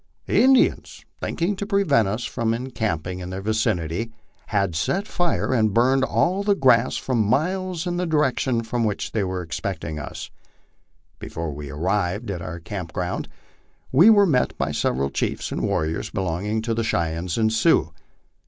[0.25, 4.11] The Indians, thinking to prevent us from en camping in their vicinity,
[4.47, 8.83] had set fire to and burned all the grass for miles in the direction from
[8.83, 10.31] which they expected us.
[11.19, 13.29] Before we arrived at our camping ground
[13.91, 17.93] we were met by several chiefs and warriors belonging to the Cheyennes and Sioux.